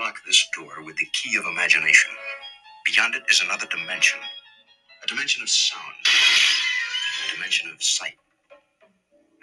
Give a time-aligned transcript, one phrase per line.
[0.00, 2.10] unlock this door with the key of imagination.
[2.86, 4.18] Beyond it is another dimension
[5.02, 5.82] a dimension of sound,
[7.26, 8.16] a dimension of sight,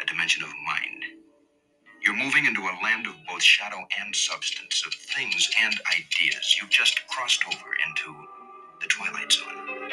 [0.01, 1.03] a dimension of mind.
[2.03, 6.57] You're moving into a land of both shadow and substance, of things and ideas.
[6.59, 8.15] You've just crossed over into
[8.81, 9.91] the Twilight Zone.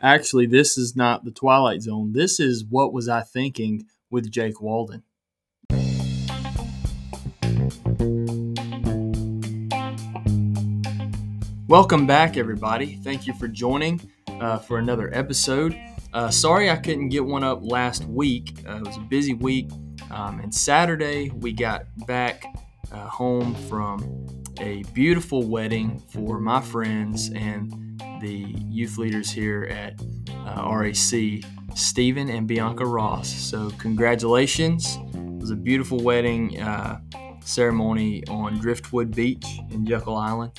[0.00, 2.12] Actually, this is not the Twilight Zone.
[2.12, 5.02] This is What Was I Thinking with Jake Walden.
[11.68, 12.94] Welcome back, everybody.
[13.04, 14.00] Thank you for joining
[14.40, 15.78] uh, for another episode.
[16.14, 18.64] Uh, sorry I couldn't get one up last week.
[18.66, 19.70] Uh, it was a busy week.
[20.10, 22.42] Um, and Saturday, we got back
[22.90, 24.26] uh, home from
[24.60, 27.70] a beautiful wedding for my friends and
[28.22, 30.00] the youth leaders here at
[30.46, 33.28] uh, RAC, Stephen and Bianca Ross.
[33.28, 34.96] So, congratulations.
[35.12, 37.00] It was a beautiful wedding uh,
[37.44, 40.58] ceremony on Driftwood Beach in Jekyll Island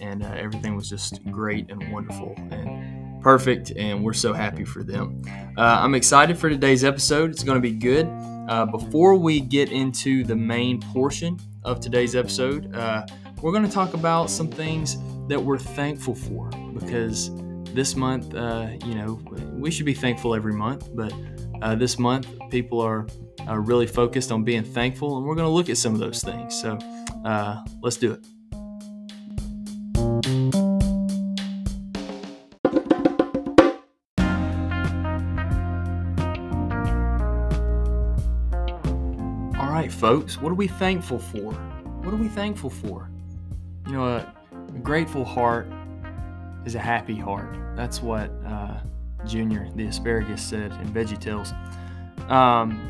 [0.00, 3.72] and uh, everything was just great and wonderful and perfect.
[3.76, 5.22] And we're so happy for them.
[5.56, 7.30] Uh, I'm excited for today's episode.
[7.30, 8.06] It's going to be good.
[8.48, 13.06] Uh, before we get into the main portion of today's episode, uh,
[13.42, 14.96] we're going to talk about some things
[15.28, 17.30] that we're thankful for because
[17.74, 19.20] this month, uh, you know,
[19.52, 21.12] we should be thankful every month, but
[21.62, 23.06] uh, this month people are.
[23.48, 26.54] really focused on being thankful, and we're going to look at some of those things.
[26.60, 26.78] So,
[27.82, 28.39] let's do it.
[40.00, 40.40] Folks.
[40.40, 41.52] What are we thankful for?
[41.52, 43.10] What are we thankful for?
[43.86, 45.70] You know, a, a grateful heart
[46.64, 47.58] is a happy heart.
[47.76, 48.78] That's what uh,
[49.26, 51.52] Junior, the asparagus, said in Veggie Tales.
[52.30, 52.80] Um,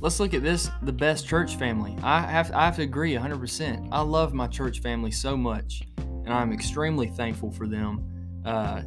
[0.00, 1.96] let's look at this the best church family.
[2.02, 3.88] I have, I have to agree 100%.
[3.90, 8.04] I love my church family so much, and I'm extremely thankful for them.
[8.44, 8.82] Uh,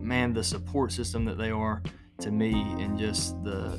[0.00, 1.80] man, the support system that they are
[2.22, 3.78] to me, and just the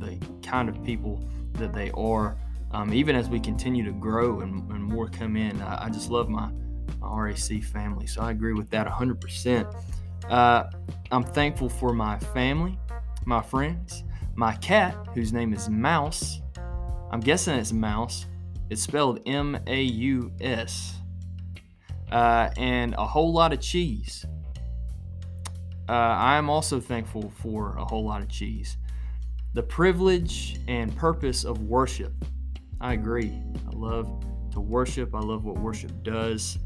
[0.00, 2.36] the kind of people that they are.
[2.72, 6.10] Um, even as we continue to grow and, and more come in, I, I just
[6.10, 6.50] love my,
[6.98, 8.06] my, RAC family.
[8.06, 9.74] So I agree with that 100%.
[10.28, 10.64] Uh,
[11.12, 12.78] I'm thankful for my family,
[13.24, 14.02] my friends,
[14.34, 16.40] my cat, whose name is Mouse.
[17.12, 18.26] I'm guessing it's Mouse.
[18.70, 20.96] It's spelled M A U S.
[22.10, 24.24] Uh, and a whole lot of cheese.
[25.88, 28.78] Uh, I am also thankful for a whole lot of cheese
[29.54, 32.12] the privilege and purpose of worship.
[32.80, 33.40] I agree.
[33.66, 34.08] I love
[34.52, 35.14] to worship.
[35.14, 36.58] I love what worship does.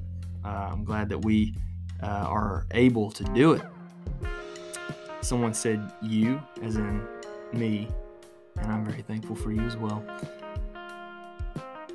[0.44, 1.54] Uh, I'm glad that we
[2.02, 3.62] uh, are able to do it.
[5.20, 7.06] Someone said you, as in
[7.52, 7.88] me,
[8.56, 10.02] and I'm very thankful for you as well.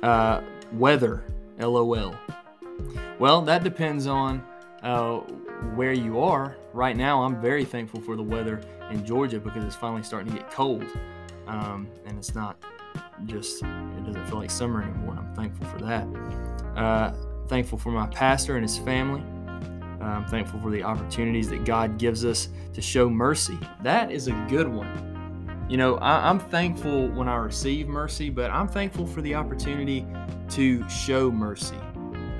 [0.02, 1.24] Uh, weather,
[1.58, 2.14] LOL.
[3.18, 4.44] Well, that depends on
[4.82, 5.20] uh,
[5.74, 6.56] where you are.
[6.72, 8.60] Right now, I'm very thankful for the weather
[8.90, 10.84] in Georgia because it's finally starting to get cold.
[11.46, 12.56] Um, and it's not
[13.26, 15.16] just, it doesn't feel like summer anymore.
[15.18, 16.06] I'm thankful for that.
[16.76, 17.12] Uh,
[17.48, 19.22] thankful for my pastor and his family.
[20.04, 23.58] I'm thankful for the opportunities that God gives us to show mercy.
[23.82, 25.66] That is a good one.
[25.68, 30.06] You know, I, am thankful when I receive mercy, but I'm thankful for the opportunity
[30.50, 31.78] to show mercy.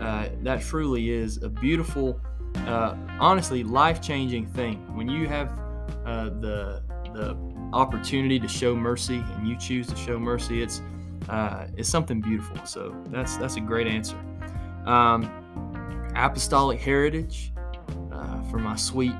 [0.01, 2.21] Uh, that truly is a beautiful,
[2.56, 4.94] uh, honestly, life changing thing.
[4.97, 5.48] When you have
[6.04, 6.82] uh, the
[7.12, 7.37] the
[7.72, 10.81] opportunity to show mercy and you choose to show mercy, it's
[11.28, 12.64] uh, it's something beautiful.
[12.66, 14.16] So that's that's a great answer.
[14.87, 15.31] Um,
[16.16, 17.53] apostolic heritage
[18.12, 19.14] uh, for my sweet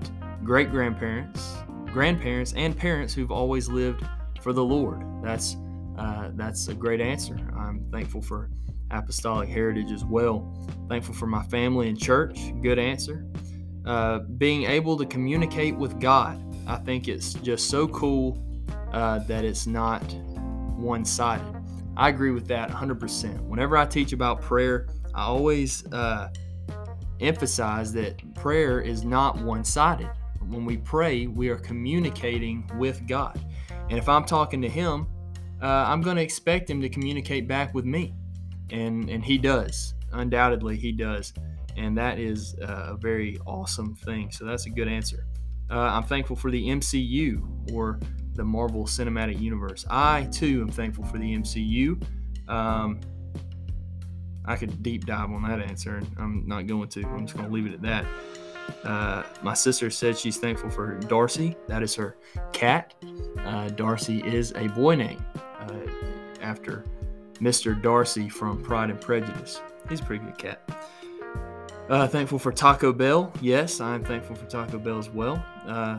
[0.45, 1.57] great grandparents,
[1.87, 4.07] grandparents, and parents who've always lived
[4.41, 5.03] for the Lord.
[5.23, 5.57] That's
[5.99, 7.37] uh, that's a great answer.
[7.57, 8.51] I'm thankful for
[8.99, 10.53] apostolic heritage as well.
[10.89, 12.39] Thankful for my family and church.
[12.63, 13.27] Good answer.
[13.85, 16.41] Uh, being able to communicate with God.
[16.67, 18.39] I think it's just so cool
[18.93, 20.03] uh, that it's not
[20.77, 21.55] one sided.
[21.97, 23.41] I agree with that 100%.
[23.43, 26.31] Whenever I teach about prayer, I always uh,
[27.21, 30.11] emphasize that prayer is not one sided.
[30.49, 33.39] When we pray, we are communicating with God.
[33.89, 35.07] And if I'm talking to Him,
[35.63, 38.15] uh, I'm going to expect Him to communicate back with me.
[38.71, 39.95] And, and He does.
[40.13, 41.33] Undoubtedly, He does.
[41.77, 44.31] And that is a very awesome thing.
[44.31, 45.27] So that's a good answer.
[45.71, 47.99] Uh, I'm thankful for the MCU or
[48.35, 49.85] the Marvel Cinematic Universe.
[49.89, 52.03] I too am thankful for the MCU.
[52.49, 53.01] Um,
[54.45, 57.03] I could deep dive on that answer, and I'm not going to.
[57.07, 58.05] I'm just going to leave it at that.
[58.85, 61.57] Uh, my sister said she's thankful for Darcy.
[61.69, 62.17] That is her
[62.53, 62.95] cat.
[63.39, 65.25] Uh, Darcy is a boy name
[65.61, 65.79] uh,
[66.41, 66.85] after
[67.41, 67.81] Mr.
[67.81, 69.61] Darcy from Pride and Prejudice.
[69.89, 70.61] He's a pretty good cat.
[71.89, 73.33] Uh, thankful for Taco Bell.
[73.41, 75.45] Yes, I'm thankful for Taco Bell as well.
[75.67, 75.99] Uh,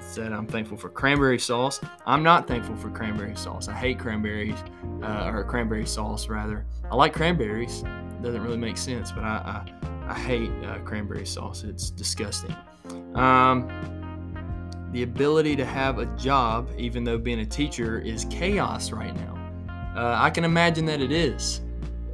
[0.00, 1.80] said I'm thankful for cranberry sauce.
[2.06, 3.68] I'm not thankful for cranberry sauce.
[3.68, 4.58] I hate cranberries,
[5.02, 6.66] uh, or cranberry sauce rather.
[6.90, 7.84] I like cranberries.
[8.22, 9.62] Doesn't really make sense, but I
[10.08, 11.62] I, I hate uh, cranberry sauce.
[11.62, 12.54] It's disgusting.
[13.14, 13.68] Um,
[14.92, 19.37] the ability to have a job, even though being a teacher is chaos right now.
[19.98, 21.60] Uh, I can imagine that it is.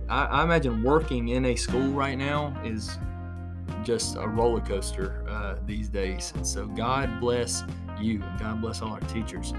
[0.08, 2.98] I, I, imagine working in a school right now is
[3.82, 6.32] just a roller coaster uh, these days.
[6.34, 7.62] And so God bless
[8.00, 9.52] you and God bless all our teachers.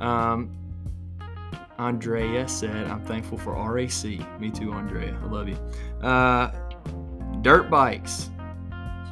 [0.00, 0.50] Um,
[1.78, 4.02] Andrea said, I'm thankful for RAC.
[4.40, 5.14] Me too, Andrea.
[5.22, 5.58] I love you.
[6.00, 6.50] Uh,
[7.42, 8.30] dirt bikes.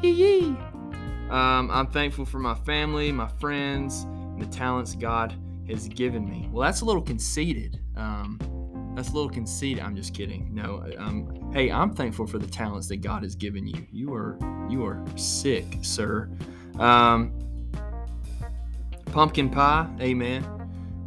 [0.01, 0.57] Yee yee.
[1.29, 5.35] Um, I'm thankful for my family, my friends, and the talents God
[5.69, 6.49] has given me.
[6.51, 7.81] Well, that's a little conceited.
[7.97, 8.39] Um,
[8.95, 9.83] that's a little conceited.
[9.83, 10.55] I'm just kidding.
[10.55, 13.87] No, um, hey, I'm thankful for the talents that God has given you.
[13.93, 14.39] You are
[14.69, 16.31] you are sick, sir.
[16.79, 17.39] Um,
[19.07, 20.45] pumpkin pie, amen.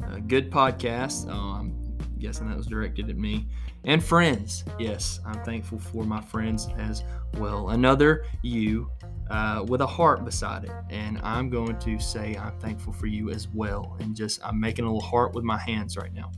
[0.06, 1.28] Uh, good podcast.
[1.30, 3.48] Oh, I'm guessing that was directed at me.
[3.86, 7.04] And friends, yes, I'm thankful for my friends as
[7.38, 7.70] well.
[7.70, 8.92] Another you
[9.30, 10.72] uh, with a heart beside it.
[10.90, 13.96] And I'm going to say I'm thankful for you as well.
[14.00, 16.32] And just, I'm making a little heart with my hands right now.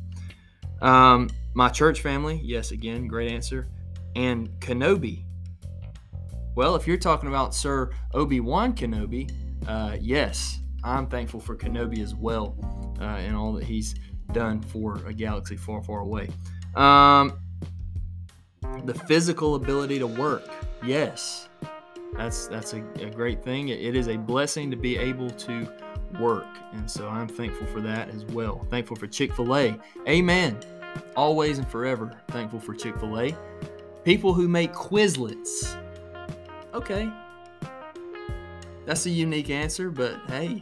[0.81, 3.68] Um, my church family, yes, again, great answer.
[4.16, 5.25] And Kenobi.
[6.56, 9.31] Well, if you're talking about Sir Obi Wan Kenobi,
[9.68, 12.57] uh, yes, I'm thankful for Kenobi as well
[13.00, 13.95] uh, and all that he's
[14.31, 16.30] done for a galaxy far, far away.
[16.75, 17.39] Um,
[18.86, 20.44] the physical ability to work,
[20.84, 21.50] yes,
[22.13, 23.69] that's that's a, a great thing.
[23.69, 25.68] It, it is a blessing to be able to
[26.19, 28.66] work, and so I'm thankful for that as well.
[28.69, 30.58] Thankful for Chick Fil A, Amen.
[31.16, 33.36] Always and forever thankful for Chick Fil A.
[34.04, 35.78] People who make Quizlets.
[36.74, 37.12] Okay,
[38.86, 40.62] that's a unique answer, but hey,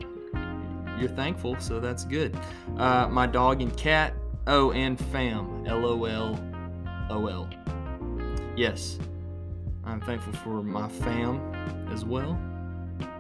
[1.00, 2.38] you're thankful, so that's good.
[2.78, 4.13] Uh, my dog and cat.
[4.48, 5.66] Oh, and fam.
[5.68, 6.40] L O L
[7.10, 7.50] O L.
[8.56, 9.00] Yes,
[9.86, 11.54] I'm thankful for my fam
[11.92, 12.38] as well.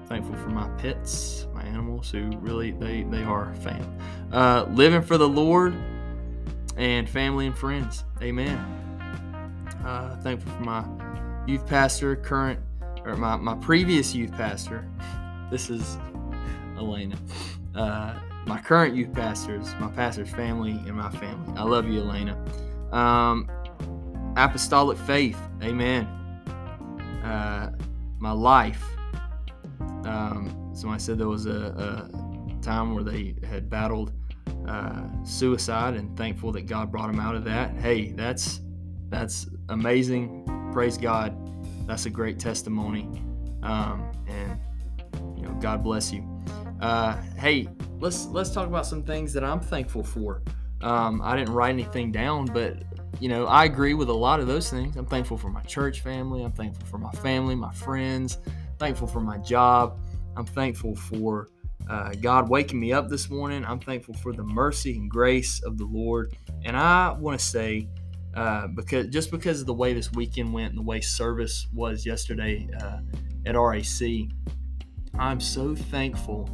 [0.07, 3.99] Thankful for my pets, animals, who really they they are fam.
[4.31, 5.75] Uh, living for the Lord
[6.77, 8.03] and family and friends.
[8.21, 8.57] Amen.
[9.85, 10.85] Uh, thankful for my
[11.47, 12.59] youth pastor, current
[13.03, 14.87] or my my previous youth pastor.
[15.49, 15.97] This is
[16.77, 17.15] Elena.
[17.73, 18.13] Uh,
[18.45, 21.57] my current youth pastors, my pastor's family, and my family.
[21.57, 22.37] I love you, Elena.
[22.91, 23.49] Um,
[24.37, 25.39] apostolic faith.
[25.63, 26.07] Amen
[27.29, 27.69] uh,
[28.19, 28.83] my life.
[30.05, 32.29] Um, so I said there was a, a,
[32.61, 34.11] time where they had battled
[34.67, 37.73] uh, suicide, and thankful that God brought them out of that.
[37.75, 38.61] Hey, that's
[39.09, 40.45] that's amazing.
[40.71, 41.35] Praise God.
[41.87, 43.09] That's a great testimony,
[43.63, 44.59] um, and
[45.35, 46.23] you know, God bless you.
[46.81, 47.67] Uh, hey,
[47.99, 50.43] let's let's talk about some things that I'm thankful for.
[50.81, 52.77] Um, I didn't write anything down, but
[53.19, 54.95] you know, I agree with a lot of those things.
[54.95, 56.43] I'm thankful for my church family.
[56.43, 58.37] I'm thankful for my family, my friends.
[58.77, 59.99] thankful for my job.
[60.39, 61.49] I'm thankful for
[61.89, 63.65] uh, God waking me up this morning.
[63.65, 66.33] I'm thankful for the mercy and grace of the Lord.
[66.63, 67.89] And I want to say,
[68.35, 72.05] uh, because just because of the way this weekend went and the way service was
[72.05, 72.99] yesterday uh,
[73.45, 74.29] at RAC,
[75.17, 76.49] I'm so thankful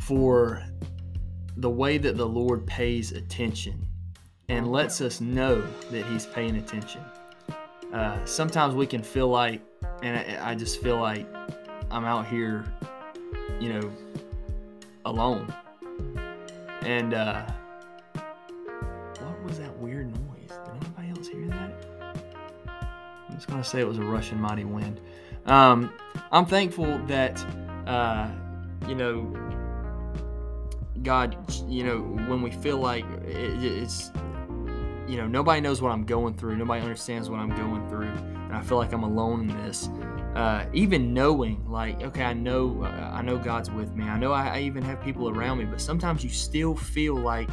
[0.00, 0.66] for
[1.56, 3.86] the way that the Lord pays attention
[4.48, 7.02] and lets us know that He's paying attention.
[7.92, 9.62] Uh, sometimes we can feel like,
[10.02, 11.28] and I, I just feel like
[11.90, 12.64] I'm out here,
[13.60, 13.92] you know,
[15.04, 15.52] alone.
[16.82, 17.46] And uh,
[19.20, 20.48] what was that weird noise?
[20.48, 21.72] Did anybody else hear that?
[23.28, 25.00] I'm just gonna say it was a rushing mighty wind.
[25.46, 25.92] Um,
[26.30, 27.44] I'm thankful that
[27.86, 28.30] uh,
[28.86, 29.32] you know
[31.04, 31.36] God,
[31.68, 34.10] you know, when we feel like it, it's
[35.06, 36.56] you know, nobody knows what I'm going through.
[36.56, 38.08] Nobody understands what I'm going through.
[38.08, 39.90] And I feel like I'm alone in this.
[40.34, 44.04] Uh, even knowing, like, okay, I know, uh, I know God's with me.
[44.04, 47.48] I know I, I even have people around me, but sometimes you still feel like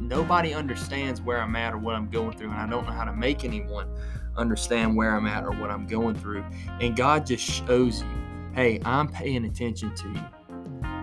[0.00, 3.04] nobody understands where I'm at or what I'm going through, and I don't know how
[3.04, 3.88] to make anyone
[4.36, 6.44] understand where I'm at or what I'm going through.
[6.80, 8.08] And God just shows you,
[8.52, 10.24] hey, I'm paying attention to you,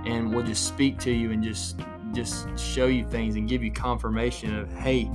[0.05, 1.79] and will just speak to you and just
[2.13, 5.09] just show you things and give you confirmation of, hey,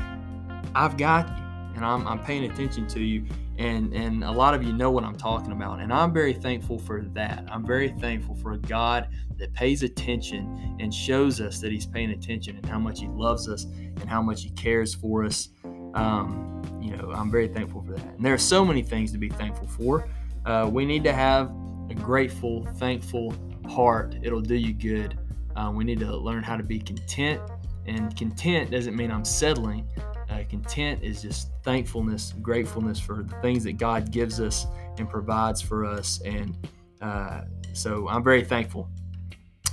[0.75, 1.45] I've got you
[1.75, 3.27] and I'm, I'm paying attention to you.
[3.59, 5.81] And, and a lot of you know what I'm talking about.
[5.81, 7.45] And I'm very thankful for that.
[7.51, 9.09] I'm very thankful for a God
[9.39, 13.49] that pays attention and shows us that He's paying attention and how much He loves
[13.49, 15.49] us and how much He cares for us.
[15.95, 18.15] Um, you know, I'm very thankful for that.
[18.17, 20.09] And there are so many things to be thankful for.
[20.45, 21.51] Uh, we need to have
[21.91, 23.35] a grateful, thankful
[23.69, 24.17] heart.
[24.23, 25.19] It'll do you good.
[25.57, 27.41] Uh, we need to learn how to be content.
[27.87, 29.89] And content doesn't mean I'm settling.
[30.37, 34.67] Uh, content is just thankfulness, gratefulness for the things that God gives us
[34.99, 36.21] and provides for us.
[36.27, 36.55] And
[37.01, 38.91] uh, so I'm very thankful.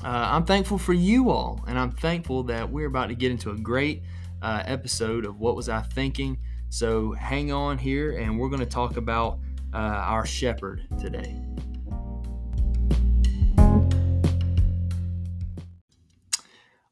[0.04, 3.52] Uh, I'm thankful for you all, and I'm thankful that we're about to get into
[3.52, 4.04] a great
[4.42, 6.38] uh, episode of What Was I Thinking?
[6.70, 9.40] So hang on here, and we're going to talk about
[9.74, 11.42] uh, our shepherd today.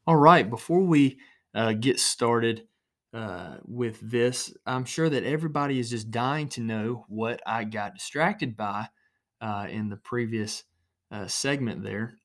[0.06, 1.18] All right, before we
[1.54, 2.66] uh, get started
[3.12, 7.94] uh, with this, I'm sure that everybody is just dying to know what I got
[7.94, 8.88] distracted by
[9.40, 10.64] uh, in the previous
[11.10, 12.16] uh, segment there.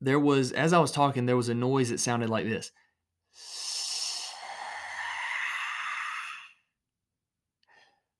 [0.00, 2.72] There was, as I was talking, there was a noise that sounded like this.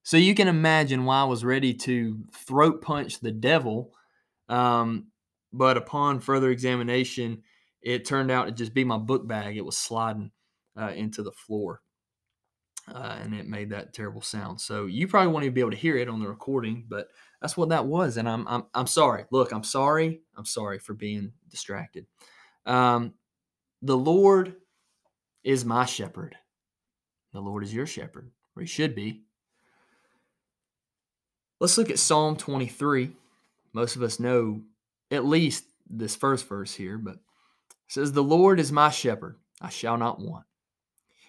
[0.02, 3.92] So you can imagine why I was ready to throat punch the devil.
[4.48, 5.08] Um,
[5.52, 7.42] but upon further examination,
[7.82, 9.56] it turned out to just be my book bag.
[9.56, 10.30] It was sliding
[10.78, 11.82] uh, into the floor.
[12.92, 14.60] Uh, and it made that terrible sound.
[14.60, 17.08] So you probably won't even be able to hear it on the recording, but
[17.42, 18.16] that's what that was.
[18.16, 19.24] And I'm I'm I'm sorry.
[19.30, 20.22] Look, I'm sorry.
[20.36, 22.06] I'm sorry for being distracted.
[22.64, 23.12] Um,
[23.82, 24.56] the Lord
[25.44, 26.36] is my shepherd.
[27.34, 29.22] The Lord is your shepherd, or he should be.
[31.60, 33.10] Let's look at Psalm 23.
[33.72, 34.62] Most of us know
[35.10, 37.18] at least this first verse here, but
[37.88, 40.44] says, The Lord is my shepherd, I shall not want.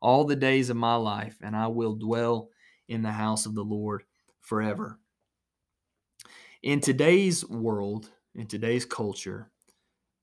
[0.00, 2.50] all the days of my life, and I will dwell
[2.88, 4.04] in the house of the Lord
[4.40, 4.98] forever.
[6.62, 9.50] In today's world, in today's culture,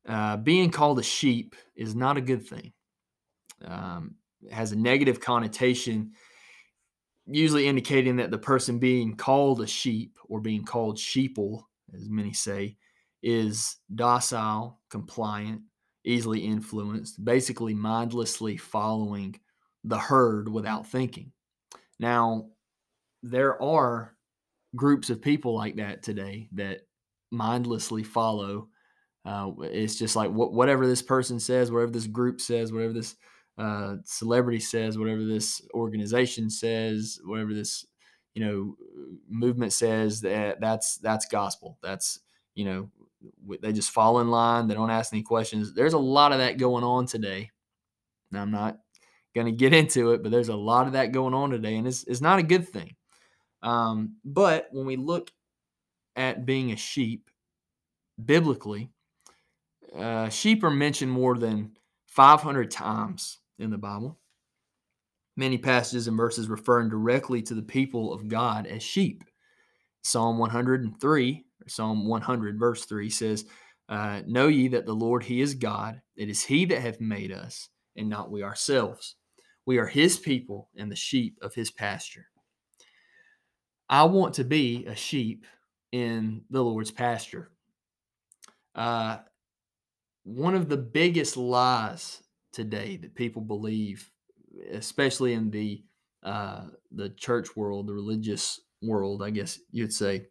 [0.07, 2.73] uh, being called a sheep is not a good thing.
[3.63, 6.11] Um, it has a negative connotation,
[7.25, 11.63] usually indicating that the person being called a sheep or being called sheeple,
[11.93, 12.77] as many say,
[13.23, 15.61] is docile, compliant,
[16.03, 19.35] easily influenced, basically mindlessly following
[19.85, 21.31] the herd without thinking.
[21.99, 22.47] Now,
[23.23, 24.15] there are
[24.75, 26.81] groups of people like that today that
[27.31, 28.67] mindlessly follow.
[29.23, 33.15] Uh, it's just like wh- whatever this person says, whatever this group says, whatever this
[33.57, 37.85] uh, celebrity says, whatever this organization says, whatever this
[38.33, 38.75] you know
[39.29, 41.77] movement says that that's that's gospel.
[41.81, 42.19] That's
[42.53, 42.89] you know
[43.61, 44.67] they just fall in line.
[44.67, 45.73] They don't ask any questions.
[45.73, 47.51] There's a lot of that going on today.
[48.31, 48.77] Now, I'm not
[49.35, 51.87] going to get into it, but there's a lot of that going on today, and
[51.87, 52.95] it's, it's not a good thing.
[53.61, 55.31] Um, but when we look
[56.15, 57.29] at being a sheep,
[58.23, 58.89] biblically,
[59.95, 61.77] uh, sheep are mentioned more than
[62.07, 64.17] 500 times in the Bible.
[65.37, 69.23] Many passages and verses referring directly to the people of God as sheep.
[70.03, 73.45] Psalm 103 Psalm 100, verse 3 says,
[73.89, 76.01] uh, Know ye that the Lord, He is God.
[76.15, 79.15] It is He that hath made us, and not we ourselves.
[79.65, 82.27] We are His people and the sheep of His pasture.
[83.89, 85.45] I want to be a sheep
[85.91, 87.51] in the Lord's pasture.
[88.73, 89.17] Uh,
[90.23, 94.09] one of the biggest lies today that people believe,
[94.71, 95.83] especially in the
[96.23, 100.25] uh, the church world, the religious world, I guess you'd say,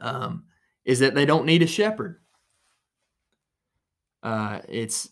[0.00, 0.44] um,
[0.86, 2.20] is that they don't need a shepherd.
[4.22, 5.10] Uh, it's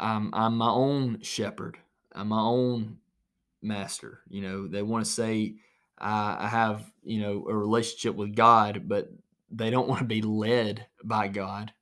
[0.00, 1.76] I'm I'm my own shepherd.
[2.16, 2.98] I'm my own
[3.62, 4.20] master.
[4.28, 5.56] You know, they want to say
[5.98, 9.08] I, I have you know a relationship with God, but
[9.50, 11.72] they don't want to be led by God.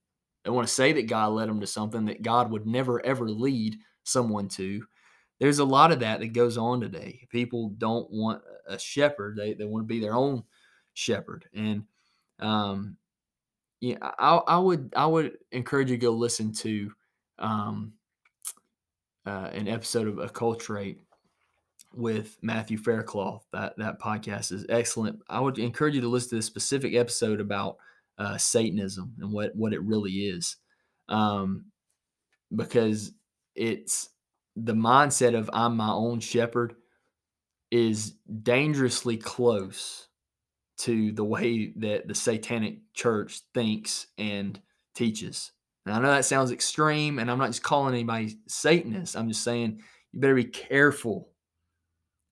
[0.45, 3.29] They want to say that God led them to something that God would never ever
[3.31, 4.85] lead someone to.
[5.41, 7.27] There's a lot of that that goes on today.
[7.31, 10.45] People don't want a shepherd; they they want to be their own
[10.95, 11.85] shepherd, and
[12.41, 12.97] um,
[13.81, 16.93] yeah, I, I would I would encourage you to go listen to
[17.39, 17.93] um,
[19.27, 20.99] uh, an episode of Acculturate
[21.93, 23.47] with Matthew Faircloth.
[23.53, 25.21] That that podcast is excellent.
[25.29, 27.77] I would encourage you to listen to this specific episode about
[28.19, 30.57] uh, Satanism and what what it really is,
[31.09, 31.67] um,
[32.55, 33.13] because
[33.55, 34.11] it's
[34.57, 36.75] the mindset of I'm my own shepherd
[37.71, 40.09] is dangerously close
[40.77, 44.61] to the way that the satanic church thinks and
[44.95, 45.53] teaches.
[45.87, 49.17] Now, I know that sounds extreme, and I'm not just calling anybody Satanist.
[49.17, 49.81] I'm just saying
[50.13, 51.29] you better be careful.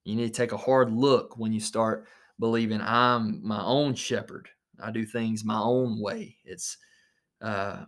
[0.05, 2.07] You need to take a hard look when you start
[2.39, 4.49] believing I'm my own shepherd.
[4.81, 6.37] I do things my own way.
[6.43, 6.77] It's
[7.41, 7.85] uh,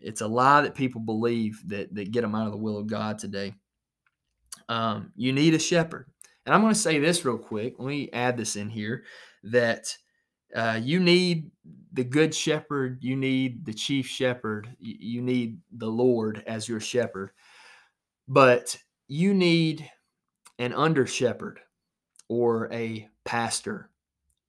[0.00, 2.86] it's a lie that people believe that that get them out of the will of
[2.86, 3.54] God today.
[4.68, 6.06] Um, you need a shepherd,
[6.46, 7.74] and I'm going to say this real quick.
[7.78, 9.04] Let me add this in here
[9.44, 9.96] that
[10.54, 11.50] uh, you need
[11.92, 17.30] the good shepherd, you need the chief shepherd, you need the Lord as your shepherd,
[18.28, 18.76] but
[19.08, 19.90] you need
[20.58, 21.60] an under shepherd
[22.28, 23.90] or a pastor.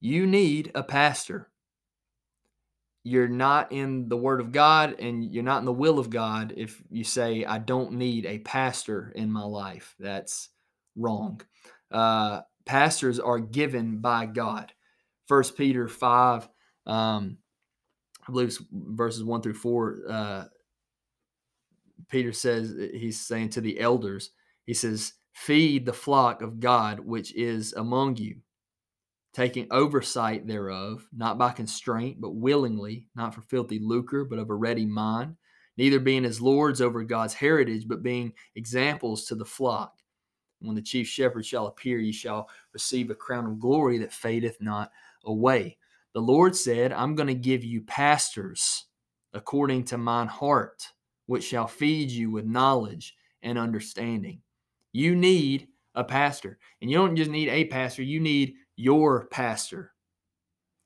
[0.00, 1.50] You need a pastor.
[3.02, 6.54] You're not in the Word of God and you're not in the will of God
[6.56, 9.94] if you say, I don't need a pastor in my life.
[9.98, 10.48] That's
[10.96, 11.42] wrong.
[11.90, 14.72] Uh, pastors are given by God.
[15.26, 16.48] First Peter 5,
[16.86, 17.38] um,
[18.26, 19.98] I believe it's verses 1 through 4.
[20.08, 20.44] Uh,
[22.08, 24.30] Peter says, he's saying to the elders,
[24.64, 28.36] he says, Feed the flock of God which is among you,
[29.32, 34.54] taking oversight thereof, not by constraint, but willingly, not for filthy lucre, but of a
[34.54, 35.36] ready mind,
[35.76, 39.98] neither being as lords over God's heritage, but being examples to the flock.
[40.60, 44.60] When the chief shepherd shall appear, ye shall receive a crown of glory that fadeth
[44.60, 44.92] not
[45.26, 45.76] away.
[46.14, 48.86] The Lord said, I'm going to give you pastors
[49.32, 50.86] according to mine heart,
[51.26, 54.40] which shall feed you with knowledge and understanding.
[54.92, 56.58] You need a pastor.
[56.80, 59.92] And you don't just need a pastor, you need your pastor.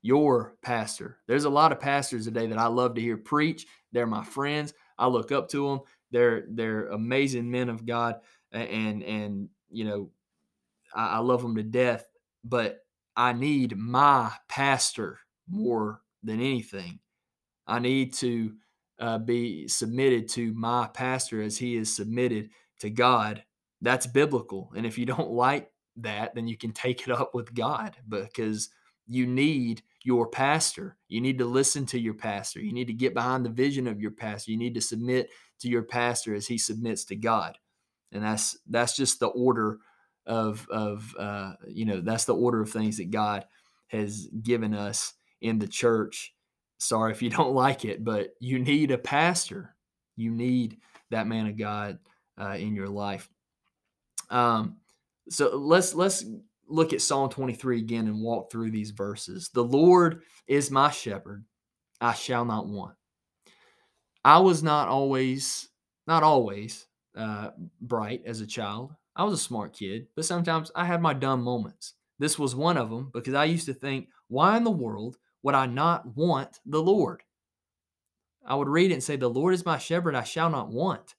[0.01, 1.17] Your pastor.
[1.27, 3.67] There's a lot of pastors today that I love to hear preach.
[3.91, 4.73] They're my friends.
[4.97, 5.79] I look up to them.
[6.11, 8.15] They're they're amazing men of God,
[8.51, 10.09] and and you know,
[10.95, 12.05] I, I love them to death.
[12.45, 12.79] But
[13.19, 16.99] I need my pastor more than anything.
[17.67, 18.53] I need to
[18.97, 23.43] uh, be submitted to my pastor as he is submitted to God
[23.81, 24.71] that's biblical.
[24.75, 28.69] And if you don't like that, then you can take it up with God because
[29.07, 30.97] you need your pastor.
[31.07, 32.61] You need to listen to your pastor.
[32.61, 34.51] You need to get behind the vision of your pastor.
[34.51, 35.29] You need to submit
[35.59, 37.57] to your pastor as he submits to God.
[38.11, 39.79] And that's that's just the order
[40.29, 43.45] of of uh, you know that's the order of things that God
[43.87, 46.33] has given us in the church.
[46.77, 49.75] Sorry if you don't like it, but you need a pastor.
[50.15, 50.77] You need
[51.09, 51.99] that man of God
[52.39, 53.27] uh, in your life.
[54.29, 54.77] Um,
[55.29, 56.23] so let's let's
[56.67, 59.49] look at Psalm 23 again and walk through these verses.
[59.53, 61.43] The Lord is my shepherd;
[61.99, 62.95] I shall not want.
[64.23, 65.69] I was not always,
[66.05, 67.49] not always, uh,
[67.81, 68.91] bright as a child.
[69.19, 71.95] I was a smart kid, but sometimes I had my dumb moments.
[72.19, 75.55] This was one of them because I used to think, why in the world would
[75.55, 77.23] I not want the Lord?
[78.45, 81.15] I would read it and say, "The Lord is my shepherd; I shall not want."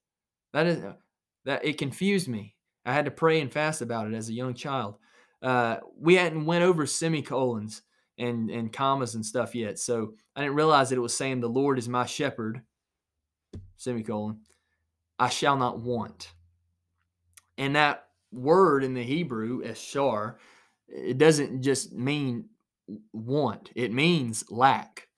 [0.55, 0.83] That is
[1.45, 2.57] that it confused me.
[2.87, 4.97] I had to pray and fast about it as a young child.
[5.43, 7.83] Uh, we hadn't went over semicolons
[8.17, 11.51] and and commas and stuff yet, so I didn't realize that it was saying the
[11.51, 12.63] Lord is my shepherd.
[13.77, 14.41] Semicolon.
[15.19, 16.33] I shall not want.
[17.61, 20.37] And that word in the Hebrew, eshar,
[20.89, 22.47] it doesn't just mean
[23.13, 25.09] want, it means lack.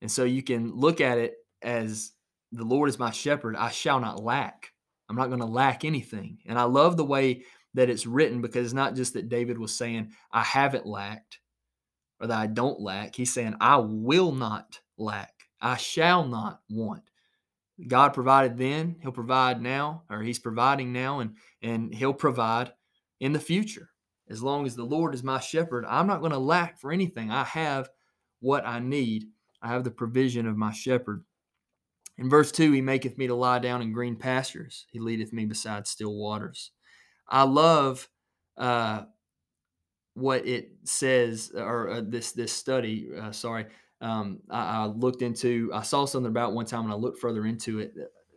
[0.00, 2.12] And so you can look at it as
[2.50, 4.72] the Lord is my shepherd, I shall not lack.
[5.08, 6.38] I'm not going to lack anything.
[6.46, 7.42] And I love the way
[7.74, 11.40] that it's written because it's not just that David was saying, I haven't lacked
[12.20, 13.14] or that I don't lack.
[13.14, 15.34] He's saying, I will not lack.
[15.60, 17.02] I shall not want.
[17.86, 22.72] God provided then, He'll provide now, or He's providing now, and, and He'll provide
[23.20, 23.90] in the future.
[24.28, 27.30] As long as the Lord is my shepherd, I'm not going to lack for anything.
[27.30, 27.88] I have
[28.40, 29.24] what I need.
[29.60, 31.24] I have the provision of my shepherd.
[32.16, 34.86] In verse 2, he maketh me to lie down in green pastures.
[34.90, 36.70] He leadeth me beside still waters.
[37.28, 38.08] I love
[38.56, 39.02] uh,
[40.14, 43.08] what it says, or uh, this this study.
[43.18, 43.66] Uh, sorry,
[44.00, 45.70] um, I, I, looked into.
[45.74, 47.94] I saw something about one time, and I looked further into it.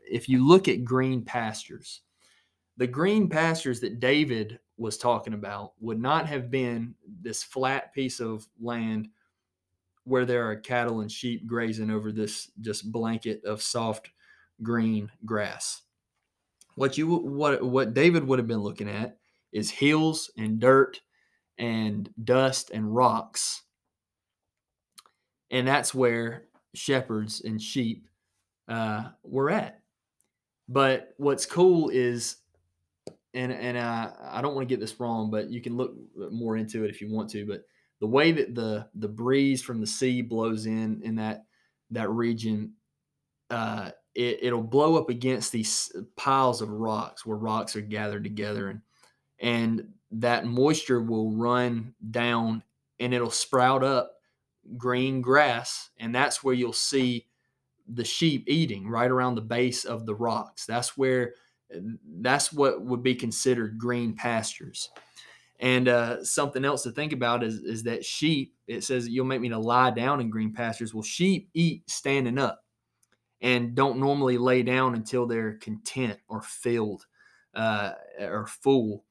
[0.09, 2.01] If you look at green pastures,
[2.77, 8.19] the green pastures that David was talking about would not have been this flat piece
[8.19, 9.07] of land
[10.03, 14.09] where there are cattle and sheep grazing over this just blanket of soft
[14.61, 15.83] green grass.
[16.75, 19.17] What you what what David would have been looking at
[19.51, 20.99] is hills and dirt
[21.57, 23.61] and dust and rocks.
[25.53, 28.07] And that's where shepherds and sheep
[28.67, 29.81] uh, were at.
[30.67, 32.37] But what's cool is
[33.33, 35.93] and and I I don't want to get this wrong, but you can look
[36.31, 37.45] more into it if you want to.
[37.45, 37.65] But
[37.99, 41.45] the way that the the breeze from the sea blows in in that
[41.91, 42.73] that region,
[43.49, 48.69] uh, it, it'll blow up against these piles of rocks where rocks are gathered together,
[48.69, 48.81] and
[49.39, 52.63] and that moisture will run down
[52.99, 54.12] and it'll sprout up
[54.77, 57.27] green grass, and that's where you'll see
[57.87, 60.65] the sheep eating right around the base of the rocks.
[60.65, 61.33] That's where
[62.19, 64.89] that's what would be considered green pastures.
[65.59, 69.41] And uh, something else to think about is, is that sheep, it says you'll make
[69.41, 70.93] me to lie down in green pastures.
[70.93, 72.63] Well, sheep eat standing up
[73.41, 77.05] and don't normally lay down until they're content or filled
[77.53, 79.05] uh, or full.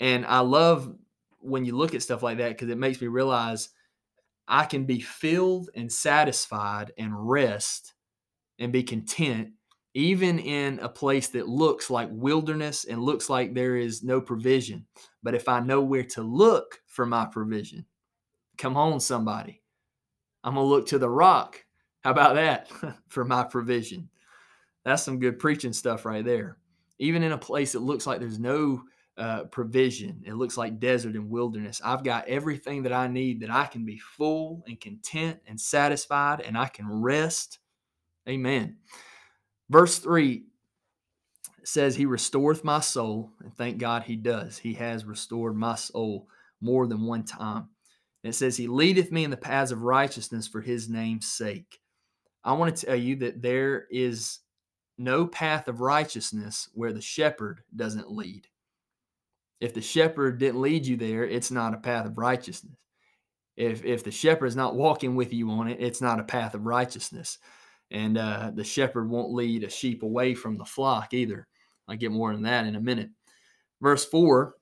[0.00, 0.94] And I love
[1.40, 3.70] when you look at stuff like that because it makes me realize
[4.48, 7.94] I can be filled and satisfied and rest
[8.58, 9.50] and be content
[9.94, 14.86] even in a place that looks like wilderness and looks like there is no provision.
[15.22, 17.84] But if I know where to look for my provision,
[18.58, 19.60] come on, somebody.
[20.44, 21.64] I'm going to look to the rock.
[22.02, 22.70] How about that
[23.08, 24.08] for my provision?
[24.84, 26.58] That's some good preaching stuff right there.
[26.98, 28.82] Even in a place that looks like there's no
[29.18, 31.80] uh, provision, it looks like desert and wilderness.
[31.84, 36.40] I've got everything that I need that I can be full and content and satisfied
[36.40, 37.58] and I can rest.
[38.28, 38.76] Amen.
[39.68, 40.44] Verse 3
[41.64, 43.32] says, He restoreth my soul.
[43.42, 44.58] And thank God He does.
[44.58, 46.28] He has restored my soul
[46.60, 47.68] more than one time.
[48.22, 51.80] It says, He leadeth me in the paths of righteousness for His name's sake.
[52.44, 54.40] I want to tell you that there is
[54.96, 58.48] no path of righteousness where the shepherd doesn't lead.
[59.60, 62.76] If the shepherd didn't lead you there, it's not a path of righteousness.
[63.56, 66.54] If, if the shepherd is not walking with you on it, it's not a path
[66.54, 67.38] of righteousness
[67.90, 71.46] and uh, the shepherd won't lead a sheep away from the flock either.
[71.88, 73.10] I'll get more than that in a minute.
[73.80, 74.54] Verse 4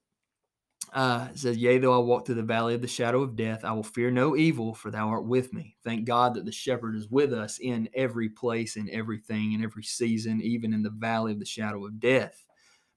[0.92, 3.72] uh, says, Yea, though I walk through the valley of the shadow of death, I
[3.72, 5.76] will fear no evil, for thou art with me.
[5.82, 9.82] Thank God that the shepherd is with us in every place, in everything, in every
[9.82, 12.45] season, even in the valley of the shadow of death.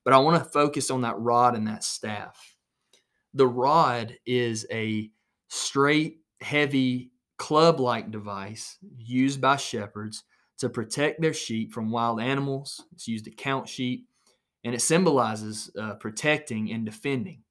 [0.10, 2.56] But I want to focus on that rod and that staff.
[3.36, 5.12] The rod is a
[5.50, 10.24] straight, heavy club like device used by shepherds
[10.58, 12.84] to protect their sheep from wild animals.
[12.92, 14.08] It's used to count sheep,
[14.64, 17.44] and it symbolizes uh, protecting and defending.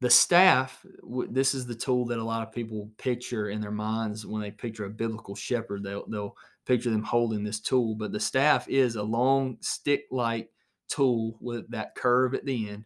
[0.00, 0.86] The staff,
[1.28, 4.52] this is the tool that a lot of people picture in their minds when they
[4.52, 5.82] picture a biblical shepherd.
[5.82, 10.48] They'll, they'll picture them holding this tool, but the staff is a long stick like
[10.92, 12.84] tool with that curve at the end.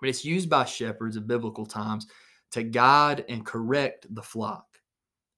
[0.00, 2.06] But it's used by shepherds of biblical times
[2.52, 4.66] to guide and correct the flock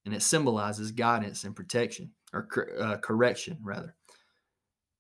[0.09, 2.49] and it symbolizes guidance and protection or
[2.81, 3.95] uh, correction rather.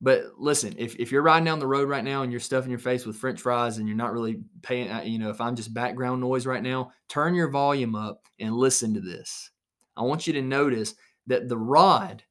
[0.03, 2.79] But listen, if, if you're riding down the road right now and you're stuffing your
[2.79, 5.73] face with French fries and you're not really paying, uh, you know, if I'm just
[5.73, 9.51] background noise right now, turn your volume up and listen to this.
[9.97, 10.95] I want you to notice
[11.27, 12.23] that the rod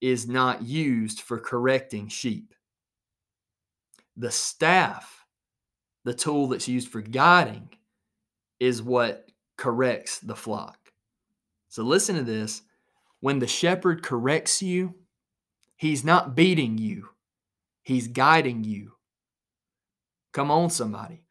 [0.00, 2.54] is not used for correcting sheep.
[4.16, 5.24] The staff,
[6.04, 7.68] the tool that's used for guiding,
[8.60, 10.78] is what corrects the flock.
[11.68, 12.62] So listen to this.
[13.20, 14.94] When the shepherd corrects you,
[15.76, 17.08] he's not beating you,
[17.82, 18.92] he's guiding you.
[20.32, 21.22] Come on, somebody.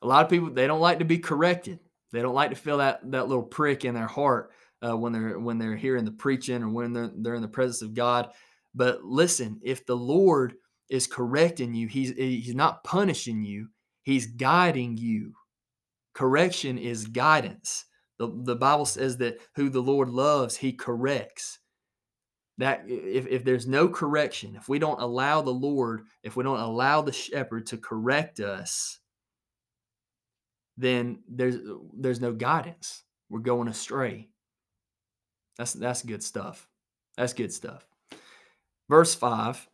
[0.00, 1.80] A lot of people, they don't like to be corrected.
[2.12, 5.38] They don't like to feel that, that little prick in their heart uh, when they're
[5.38, 8.30] when they're hearing the preaching or when they're, they're in the presence of God.
[8.74, 10.54] But listen, if the Lord
[10.92, 13.68] is correcting you, he's eh, he's not punishing you,
[14.02, 15.32] he's guiding you.
[16.12, 17.86] Correction is guidance.
[18.18, 21.58] The, the Bible says that who the Lord loves, he corrects.
[22.58, 26.60] That if, if there's no correction, if we don't allow the Lord, if we don't
[26.60, 28.98] allow the shepherd to correct us,
[30.76, 31.56] then there's
[31.94, 33.02] there's no guidance.
[33.30, 34.28] We're going astray.
[35.56, 36.68] That's that's good stuff.
[37.16, 37.86] That's good stuff.
[38.90, 39.66] Verse 5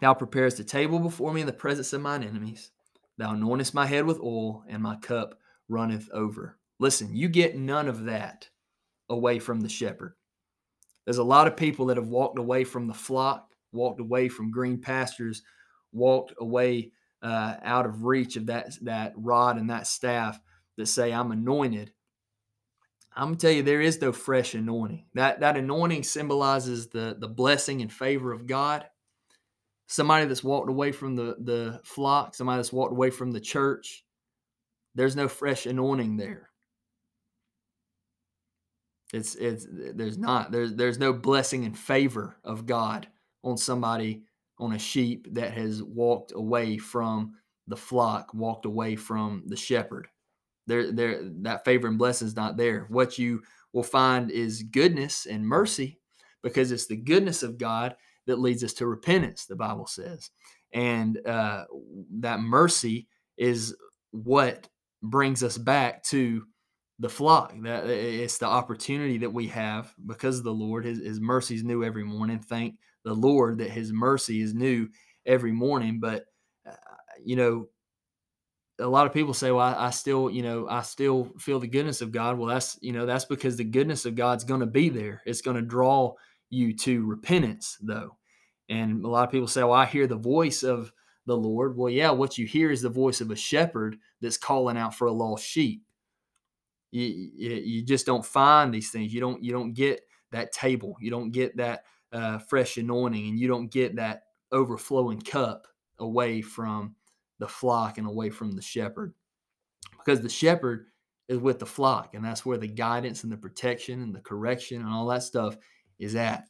[0.00, 2.70] Thou preparest a table before me in the presence of mine enemies.
[3.18, 6.58] Thou anointest my head with oil, and my cup runneth over.
[6.78, 8.48] Listen, you get none of that
[9.10, 10.14] away from the shepherd.
[11.04, 14.50] There's a lot of people that have walked away from the flock, walked away from
[14.50, 15.42] green pastures,
[15.92, 20.40] walked away uh, out of reach of that, that rod and that staff
[20.76, 21.92] that say, I'm anointed.
[23.14, 25.04] I'm gonna tell you, there is no fresh anointing.
[25.14, 28.86] That that anointing symbolizes the the blessing and favor of God.
[29.90, 34.04] Somebody that's walked away from the the flock, somebody that's walked away from the church.
[34.94, 36.50] There's no fresh anointing there.
[39.12, 43.08] It's it's there's not there's there's no blessing and favor of God
[43.42, 44.22] on somebody
[44.60, 47.32] on a sheep that has walked away from
[47.66, 50.06] the flock walked away from the shepherd.
[50.68, 52.86] There, there, that favor and blessing is not there.
[52.90, 55.98] What you will find is goodness and mercy,
[56.44, 57.96] because it's the goodness of God
[58.30, 59.46] that leads us to repentance.
[59.46, 60.30] The Bible says,
[60.72, 61.64] and uh,
[62.20, 63.76] that mercy is
[64.12, 64.68] what
[65.02, 66.44] brings us back to
[66.98, 67.54] the flock.
[67.62, 70.84] That it's the opportunity that we have because of the Lord.
[70.84, 72.38] His, his mercy is new every morning.
[72.38, 74.88] Thank the Lord that His mercy is new
[75.26, 76.00] every morning.
[76.00, 76.24] But
[76.68, 76.74] uh,
[77.24, 77.66] you know,
[78.78, 81.66] a lot of people say, "Well, I, I, still, you know, I still feel the
[81.66, 84.66] goodness of God." Well, that's you know, that's because the goodness of God's going to
[84.66, 85.22] be there.
[85.26, 86.14] It's going to draw
[86.50, 88.16] you to repentance, though.
[88.70, 90.92] And a lot of people say, "Well, I hear the voice of
[91.26, 94.78] the Lord." Well, yeah, what you hear is the voice of a shepherd that's calling
[94.78, 95.82] out for a lost sheep
[96.90, 99.12] you, you, just don't find these things.
[99.14, 100.00] You don't you don't get
[100.32, 100.96] that table.
[101.00, 105.66] You don't get that uh, fresh anointing, and you don't get that overflowing cup
[105.98, 106.94] away from
[107.38, 109.14] the flock and away from the shepherd,
[109.98, 110.86] because the shepherd
[111.28, 114.80] is with the flock, and that's where the guidance and the protection and the correction
[114.80, 115.56] and all that stuff
[115.98, 116.48] is at.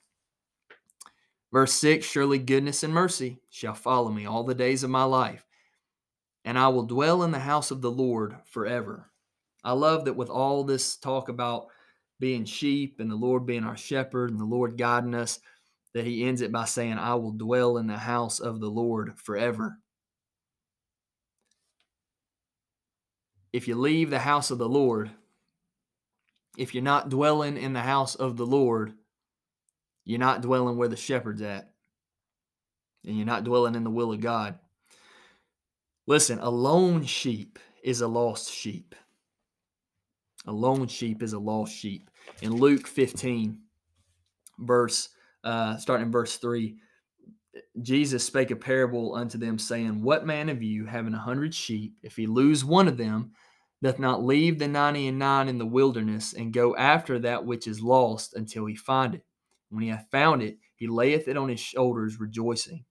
[1.53, 5.45] Verse 6 Surely goodness and mercy shall follow me all the days of my life,
[6.45, 9.11] and I will dwell in the house of the Lord forever.
[9.65, 11.67] I love that with all this talk about
[12.19, 15.41] being sheep and the Lord being our shepherd and the Lord guiding us,
[15.95, 19.19] that he ends it by saying, I will dwell in the house of the Lord
[19.19, 19.79] forever.
[23.53, 25.11] If you leave the house of the Lord,
[26.57, 28.95] if you're not dwelling in the house of the Lord,
[30.11, 31.71] you're not dwelling where the shepherd's at.
[33.07, 34.59] And you're not dwelling in the will of God.
[36.09, 38.97] Listen, a lone sheep is a lost sheep.
[40.49, 42.11] A lone sheep is a lost sheep.
[42.43, 43.61] In Luke 15,
[44.59, 45.11] verse
[45.45, 46.77] uh, starting in verse 3,
[47.81, 51.95] Jesus spake a parable unto them, saying, What man of you, having a hundred sheep,
[52.03, 53.31] if he lose one of them,
[53.81, 57.69] doth not leave the ninety and nine in the wilderness, and go after that which
[57.69, 59.25] is lost until he find it?
[59.71, 62.85] When he hath found it, he layeth it on his shoulders, rejoicing.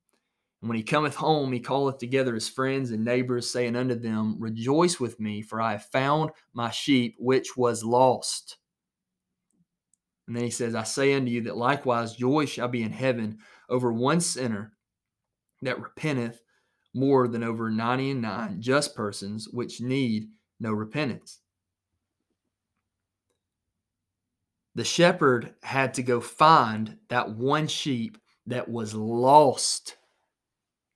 [0.62, 4.38] And when he cometh home, he calleth together his friends and neighbors, saying unto them,
[4.40, 8.58] Rejoice with me, for I have found my sheep which was lost.
[10.28, 13.40] And then he says, I say unto you that likewise joy shall be in heaven
[13.70, 14.74] over one sinner
[15.62, 16.42] that repenteth
[16.94, 21.40] more than over ninety and nine just persons which need no repentance.
[24.80, 29.98] The shepherd had to go find that one sheep that was lost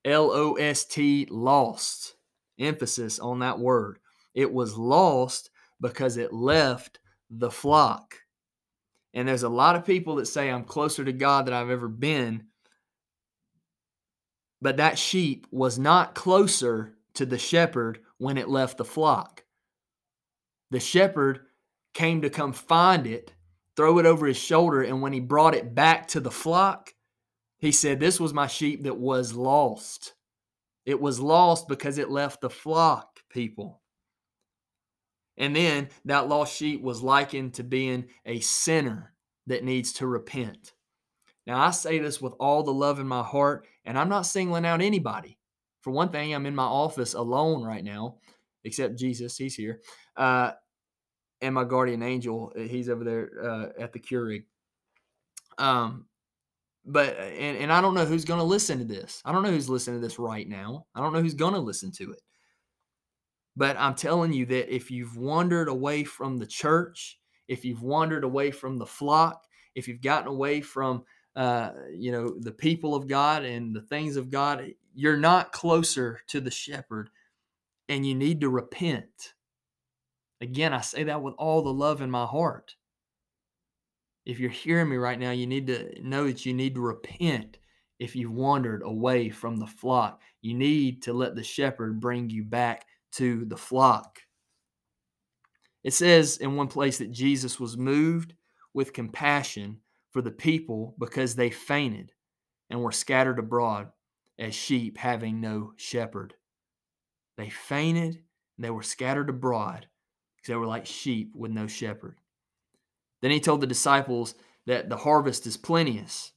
[0.06, 2.15] L O S T, lost.
[2.58, 4.00] Emphasis on that word.
[4.34, 5.50] It was lost
[5.82, 8.15] because it left the flock.
[9.13, 11.89] And there's a lot of people that say, I'm closer to God than I've ever
[11.89, 12.46] been.
[14.62, 19.43] But that sheep was not closer to the shepherd when it left the flock.
[20.72, 21.41] The shepherd
[21.93, 23.33] came to come find it,
[23.76, 26.94] throw it over his shoulder, and when he brought it back to the flock,
[27.58, 30.14] he said, This was my sheep that was lost.
[30.86, 33.82] It was lost because it left the flock, people.
[35.38, 39.14] And then that lost sheep was likened to being a sinner
[39.48, 40.74] that needs to repent.
[41.48, 44.66] Now, I say this with all the love in my heart, and I'm not singling
[44.66, 45.38] out anybody.
[45.82, 48.18] For one thing, I'm in my office alone right now,
[48.64, 49.82] except Jesus, he's here.
[50.16, 50.52] Uh,
[51.43, 54.45] and my guardian angel, he's over there uh, at the Keurig.
[55.58, 56.06] Um,
[56.86, 59.21] but and, and I don't know who's going to listen to this.
[59.25, 60.86] I don't know who's listening to this right now.
[60.95, 62.21] I don't know who's going to listen to it.
[63.56, 68.23] But I'm telling you that if you've wandered away from the church, if you've wandered
[68.23, 69.43] away from the flock,
[69.75, 71.03] if you've gotten away from
[71.36, 76.21] uh, you know the people of God and the things of God, you're not closer
[76.27, 77.10] to the shepherd,
[77.89, 79.33] and you need to repent.
[80.43, 82.75] Again, I say that with all the love in my heart
[84.25, 87.58] if you're hearing me right now, you need to know that you need to repent
[87.99, 90.21] if you've wandered away from the flock.
[90.41, 94.19] You need to let the shepherd bring you back to the flock.
[95.84, 98.34] It says in one place that Jesus was moved
[98.73, 99.79] with compassion
[100.12, 102.13] for the people because they fainted
[102.69, 103.89] and were scattered abroad
[104.39, 106.34] as sheep having no shepherd.
[107.38, 108.21] They fainted
[108.58, 109.88] and they were scattered abroad
[110.43, 112.17] because they were like sheep with no shepherd.
[113.21, 116.34] Then he told the disciples that the harvest is plenteous.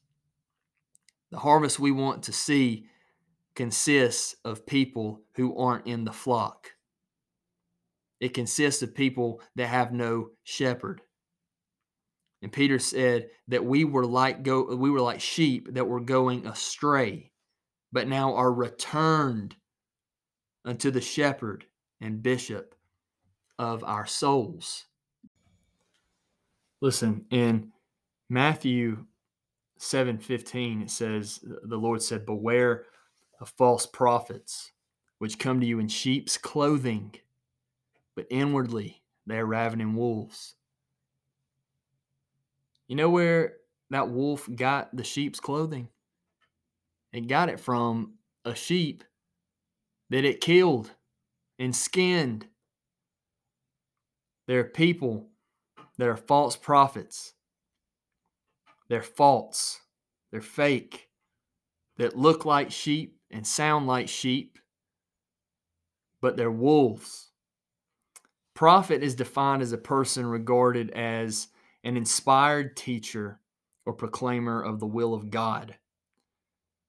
[1.32, 2.86] The harvest we want to see
[3.56, 6.70] consists of people who aren't in the flock.
[8.20, 11.02] It consists of people that have no shepherd.
[12.42, 16.46] And Peter said that we were like go we were like sheep that were going
[16.46, 17.32] astray,
[17.90, 19.56] but now are returned
[20.64, 21.64] unto the shepherd
[22.00, 22.75] and bishop
[23.58, 24.86] of our souls.
[26.80, 27.72] Listen, in
[28.28, 29.06] Matthew
[29.78, 32.86] 7:15 it says the Lord said, "Beware
[33.40, 34.72] of false prophets,
[35.18, 37.14] which come to you in sheep's clothing,
[38.14, 40.54] but inwardly they are ravening wolves."
[42.88, 43.58] You know where
[43.90, 45.88] that wolf got the sheep's clothing?
[47.12, 49.02] It got it from a sheep
[50.10, 50.94] that it killed
[51.58, 52.48] and skinned.
[54.46, 55.28] There are people
[55.98, 57.35] that are false prophets.
[58.88, 59.80] They're false.
[60.30, 61.09] They're fake.
[61.96, 64.59] That look like sheep and sound like sheep,
[66.20, 67.30] but they're wolves.
[68.54, 71.48] Prophet is defined as a person regarded as
[71.85, 73.40] an inspired teacher
[73.87, 75.76] or proclaimer of the will of God.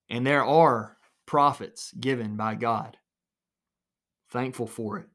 [0.09, 2.97] And there are prophets given by God.
[4.29, 5.07] Thankful for it.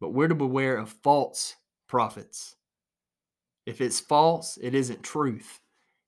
[0.00, 1.56] But we're to beware of false
[1.88, 2.56] prophets.
[3.66, 5.60] If it's false, it isn't truth.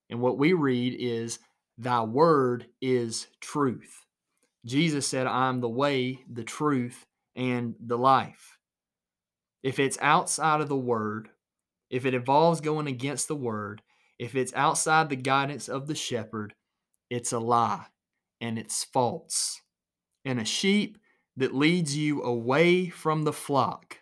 [0.08, 1.38] And what we read is,
[1.78, 4.04] Thy word is truth.
[4.66, 8.58] Jesus said, I'm the way, the truth, and the life.
[9.62, 11.30] If it's outside of the word,
[11.88, 13.82] if it involves going against the word,
[14.18, 16.54] if it's outside the guidance of the shepherd,
[17.08, 17.86] it's a lie
[18.40, 19.60] and it's false.
[20.24, 20.98] And a sheep
[21.36, 23.98] that leads you away from the flock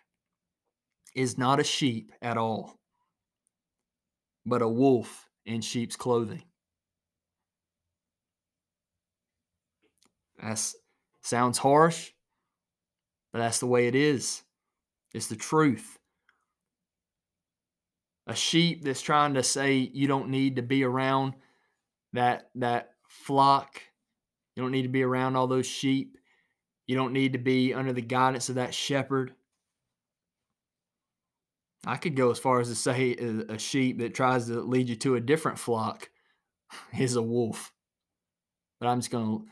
[1.15, 2.79] is not a sheep at all,
[4.45, 6.43] but a wolf in sheep's clothing.
[10.41, 10.61] That
[11.21, 12.11] sounds harsh,
[13.33, 14.43] but that's the way it is.
[15.13, 15.97] It's the truth.
[18.27, 21.33] A sheep that's trying to say you don't need to be around
[22.13, 23.81] that that flock.
[24.55, 26.18] You don't need to be around all those sheep.
[26.89, 29.35] You don't need to be under the guidance of that shepherd.
[31.85, 33.13] I could go as far as to say
[33.47, 36.09] a sheep that tries to lead you to a different flock
[36.97, 37.71] is a wolf.
[38.79, 39.45] But I'm just going to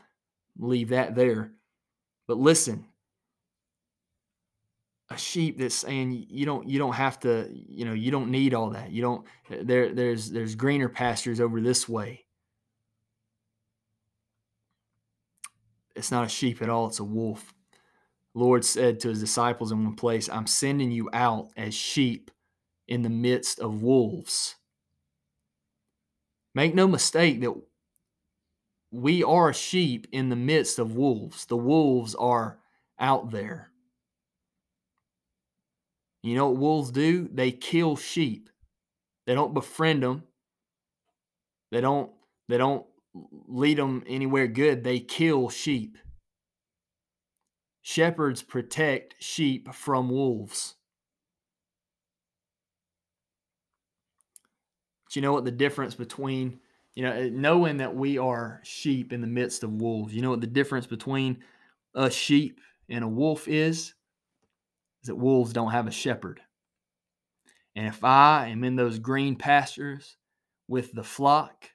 [0.58, 1.52] leave that there.
[2.26, 2.86] But listen,
[5.08, 8.52] a sheep that's saying you don't you don't have to you know you don't need
[8.52, 12.26] all that you don't there there's there's greener pastures over this way
[15.98, 17.52] it's not a sheep at all it's a wolf
[18.34, 22.30] lord said to his disciples in one place i'm sending you out as sheep
[22.86, 24.56] in the midst of wolves
[26.54, 27.54] make no mistake that
[28.90, 32.58] we are sheep in the midst of wolves the wolves are
[32.98, 33.70] out there
[36.22, 37.28] you know what wolves do?
[37.32, 38.50] They kill sheep.
[39.26, 40.24] They don't befriend them.
[41.70, 42.10] They don't
[42.48, 42.86] they don't
[43.46, 44.84] lead them anywhere good.
[44.84, 45.98] They kill sheep.
[47.82, 50.74] Shepherds protect sheep from wolves.
[55.04, 56.60] But you know what the difference between,
[56.94, 60.30] you know, eh, knowing that we are sheep in the midst of wolves, you know
[60.30, 61.38] what the difference between
[61.94, 63.94] a sheep and a wolf is?
[65.02, 66.40] is that wolves don't have a shepherd.
[67.74, 70.16] And if I am in those green pastures
[70.66, 71.70] with the flock,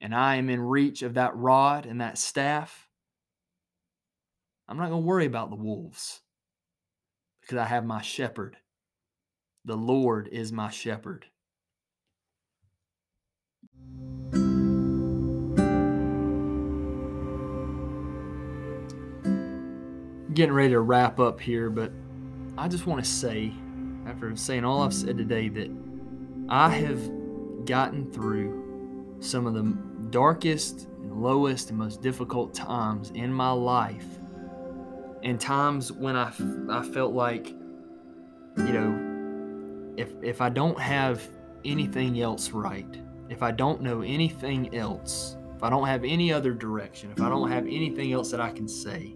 [0.00, 2.88] and I am in reach of that rod and that staff,
[4.68, 6.20] I'm not going to worry about the wolves
[7.40, 8.56] because I have my shepherd.
[9.64, 11.26] The Lord is my shepherd.
[20.32, 21.92] getting ready to wrap up here, but
[22.56, 23.52] I just want to say,
[24.06, 25.70] after saying all I've said today, that
[26.48, 29.76] I have gotten through some of the
[30.10, 34.06] darkest and lowest and most difficult times in my life,
[35.22, 36.32] and times when I,
[36.70, 41.28] I felt like, you know, if, if I don't have
[41.64, 42.96] anything else right,
[43.28, 47.28] if I don't know anything else, if I don't have any other direction, if I
[47.28, 49.14] don't have anything else that I can say,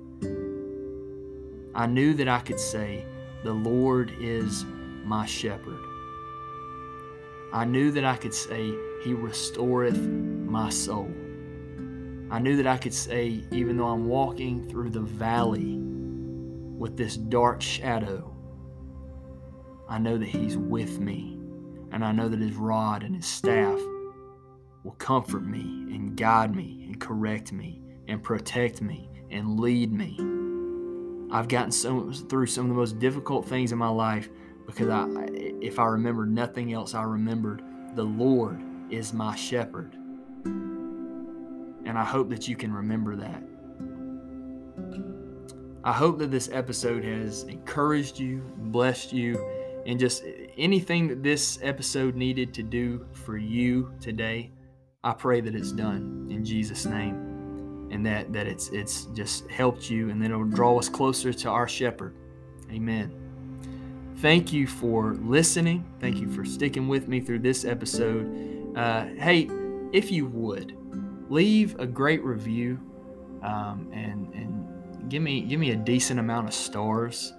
[1.75, 3.05] I knew that I could say,
[3.43, 4.65] The Lord is
[5.05, 5.81] my shepherd.
[7.53, 9.97] I knew that I could say, He restoreth
[10.55, 11.11] my soul.
[12.31, 17.17] I knew that I could say, even though I'm walking through the valley with this
[17.17, 18.33] dark shadow,
[19.89, 21.37] I know that He's with me.
[21.91, 23.81] And I know that His rod and His staff
[24.85, 30.17] will comfort me and guide me and correct me and protect me and lead me.
[31.33, 34.29] I've gotten so through some of the most difficult things in my life
[34.67, 37.61] because I, if I remember nothing else, I remembered
[37.97, 39.97] the Lord is my shepherd.
[40.45, 43.43] And I hope that you can remember that.
[45.85, 49.39] I hope that this episode has encouraged you, blessed you,
[49.87, 50.25] and just
[50.57, 54.51] anything that this episode needed to do for you today.
[55.03, 59.91] I pray that it's done in Jesus' name, and that that it's it's just helped
[59.91, 62.15] you, and then it'll draw us closer to our Shepherd.
[62.71, 63.13] Amen.
[64.17, 65.85] Thank you for listening.
[66.01, 68.73] Thank you for sticking with me through this episode.
[68.75, 69.51] Uh, hey,
[69.95, 70.77] if you would,
[71.31, 72.79] leave a great review
[73.43, 77.33] um, and and give me give me a decent amount of stars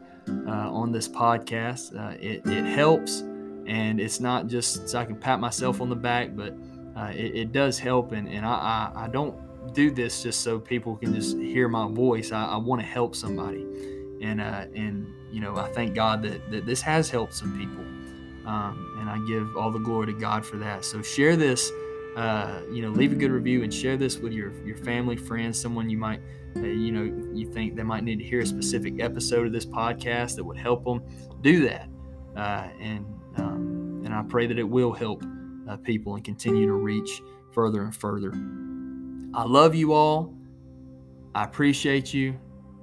[0.48, 1.96] uh, on this podcast.
[1.96, 3.22] Uh, it, it helps,
[3.68, 6.56] and it's not just so I can pat myself on the back, but
[6.96, 8.14] uh, it, it, does help.
[8.14, 9.36] And, and I, I, I, don't
[9.74, 12.32] do this just so people can just hear my voice.
[12.32, 13.66] I, I want to help somebody,
[14.22, 17.84] and uh, and you know I thank God that, that this has helped some people,
[18.50, 20.86] um, and I give all the glory to God for that.
[20.86, 21.70] So share this.
[22.16, 25.60] Uh, you know, leave a good review and share this with your your family, friends,
[25.60, 26.22] someone you might
[26.56, 27.04] you know
[27.34, 30.58] you think they might need to hear a specific episode of this podcast that would
[30.58, 31.04] help them
[31.42, 31.90] do that.
[32.36, 33.06] Uh, and
[33.38, 35.24] um, and i pray that it will help
[35.70, 38.32] uh, people and continue to reach further and further.
[39.34, 40.34] I love you all.
[41.34, 42.40] I appreciate you.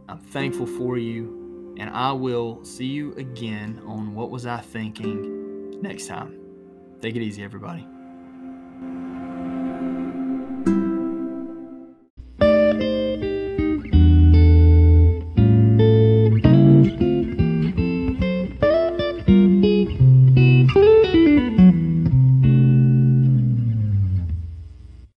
[0.08, 1.74] I'm thankful for you.
[1.78, 6.38] And i will see you again on what was i thinking next time.
[7.00, 7.86] Take it easy everybody